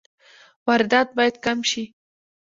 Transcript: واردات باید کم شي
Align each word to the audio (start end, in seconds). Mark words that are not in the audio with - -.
واردات 0.67 1.07
باید 1.17 1.35
کم 1.45 1.57
شي 1.69 1.83